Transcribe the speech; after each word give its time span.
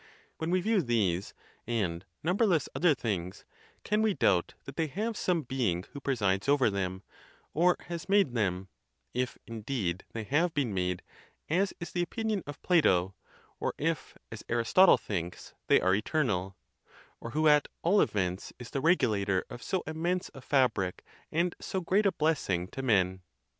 When 0.39 0.49
we 0.49 0.61
view 0.61 0.81
these 0.81 1.35
and 1.67 2.03
numberless 2.23 2.67
other 2.73 2.95
things, 2.95 3.45
can 3.83 4.01
we 4.01 4.15
doubt 4.15 4.55
that 4.63 4.75
they 4.75 4.87
have 4.87 5.15
some 5.15 5.43
being 5.43 5.83
who 5.93 5.99
presides 5.99 6.49
over 6.49 6.71
them, 6.71 7.03
or 7.53 7.77
has 7.81 8.09
made 8.09 8.33
them 8.33 8.67
(if, 9.13 9.37
indeed, 9.45 10.03
they 10.13 10.23
have 10.23 10.55
been 10.55 10.73
made, 10.73 11.03
as 11.51 11.71
is 11.79 11.91
the 11.91 12.01
opinion 12.01 12.41
of 12.47 12.59
Plato, 12.63 13.13
or 13.59 13.75
if, 13.77 14.17
as 14.31 14.43
Aris 14.49 14.73
totle 14.73 14.97
thinks, 14.99 15.53
they 15.67 15.79
are 15.79 15.93
eternal), 15.93 16.57
or 17.19 17.29
who 17.29 17.47
at 17.47 17.67
all 17.83 18.01
events 18.01 18.53
is 18.57 18.71
the 18.71 18.81
regulator 18.81 19.45
of 19.51 19.61
so 19.61 19.83
immense 19.85 20.31
a 20.33 20.41
fabric 20.41 21.05
and 21.31 21.53
so 21.61 21.79
great 21.79 22.07
a 22.07 22.11
blessing 22.11 22.67
to 22.69 22.81
men? 22.81 23.21